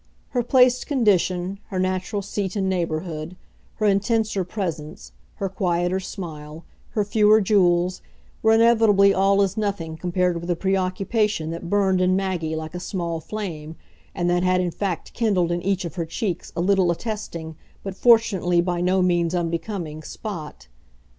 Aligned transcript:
Her 0.29 0.41
placed 0.41 0.87
condition, 0.87 1.59
her 1.67 1.77
natural 1.77 2.23
seat 2.23 2.55
and 2.55 2.67
neighbourhood, 2.67 3.35
her 3.75 3.85
intenser 3.85 4.43
presence, 4.43 5.11
her 5.35 5.47
quieter 5.47 5.99
smile, 5.99 6.65
her 6.93 7.05
fewer 7.05 7.39
jewels, 7.39 8.01
were 8.41 8.51
inevitably 8.53 9.13
all 9.13 9.43
as 9.43 9.55
nothing 9.57 9.95
compared 9.97 10.37
with 10.37 10.47
the 10.47 10.55
preoccupation 10.55 11.51
that 11.51 11.69
burned 11.69 12.01
in 12.01 12.15
Maggie 12.15 12.55
like 12.55 12.73
a 12.73 12.79
small 12.79 13.19
flame 13.19 13.75
and 14.15 14.27
that 14.27 14.41
had 14.41 14.59
in 14.59 14.71
fact 14.71 15.13
kindled 15.13 15.51
in 15.51 15.61
each 15.61 15.85
of 15.85 15.93
her 15.93 16.05
cheeks 16.07 16.51
a 16.55 16.61
little 16.61 16.89
attesting, 16.89 17.55
but 17.83 17.95
fortunately 17.95 18.59
by 18.59 18.81
no 18.81 19.03
means 19.03 19.35
unbecoming, 19.35 20.01
spot. 20.01 20.67